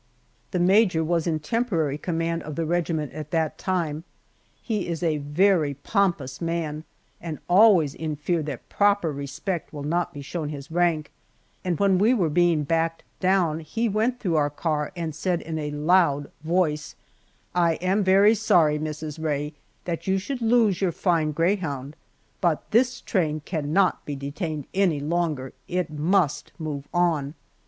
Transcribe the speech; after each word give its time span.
The 0.49 0.57
major 0.57 1.03
was 1.03 1.27
in 1.27 1.37
temporary 1.41 1.99
command 1.99 2.41
of 2.41 2.55
the 2.55 2.65
regiment 2.65 3.13
at 3.13 3.29
that 3.29 3.59
time. 3.59 4.03
He 4.59 4.87
is 4.87 5.03
a 5.03 5.19
very 5.19 5.75
pompous 5.75 6.41
man 6.41 6.85
and 7.21 7.37
always 7.47 7.93
in 7.93 8.15
fear 8.15 8.41
that 8.41 8.67
proper 8.67 9.11
respect 9.11 9.71
will 9.71 9.83
not 9.83 10.11
be 10.11 10.23
shown 10.23 10.49
his 10.49 10.71
rank, 10.71 11.11
and 11.63 11.77
when 11.79 11.99
we 11.99 12.15
were 12.15 12.31
being 12.31 12.63
backed 12.63 13.03
down 13.19 13.59
he 13.59 13.87
went 13.87 14.19
through 14.19 14.37
our 14.37 14.49
car 14.49 14.91
and 14.95 15.13
said 15.13 15.39
in 15.39 15.59
a 15.59 15.69
loud 15.69 16.31
voice: 16.43 16.95
"I 17.53 17.73
am 17.75 18.03
very 18.03 18.33
sorry 18.33 18.79
Mrs. 18.79 19.23
Rae, 19.23 19.53
that 19.85 20.07
you 20.07 20.17
should 20.17 20.41
lose 20.41 20.81
your 20.81 20.91
fine 20.91 21.31
greyhound, 21.31 21.95
but 22.41 22.71
this 22.71 23.01
train 23.01 23.41
cannot 23.45 24.03
be 24.05 24.15
detained 24.15 24.65
any 24.73 24.99
longer 24.99 25.53
it 25.67 25.91
must 25.91 26.53
move 26.57 26.87
on!" 26.91 27.35